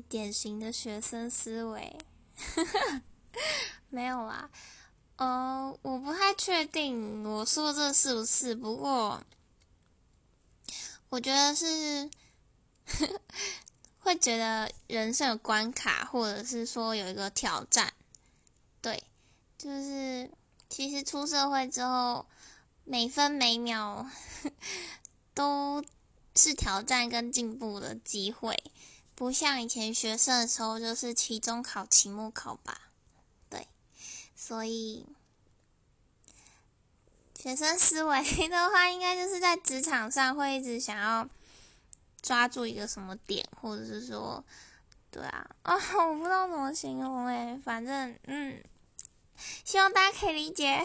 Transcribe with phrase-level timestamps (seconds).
[0.00, 1.98] 典型的学生思维，
[3.90, 4.50] 没有啦。
[5.16, 9.22] 呃，我不太确定我说这是不是，不过
[11.08, 12.10] 我觉得是
[14.00, 17.92] 会觉得人生有关卡，或者是说有一个挑战。
[18.82, 19.02] 对，
[19.56, 20.30] 就是
[20.68, 22.26] 其实出社会之后，
[22.84, 24.08] 每分每秒
[25.34, 25.82] 都
[26.34, 28.62] 是挑战跟进步的机会，
[29.16, 32.82] 不像以前学生的时候，就是期中考、期末考吧。
[33.48, 33.66] 对
[34.36, 35.06] 所以，
[37.34, 41.26] 学生思维的话，应该就是在职场上会一直想要
[42.20, 44.44] 抓住一个什么点，或者是说，
[45.10, 48.62] 对啊，啊，我不知道怎么形容诶，反正，嗯，
[49.64, 50.82] 希望大家可以理解。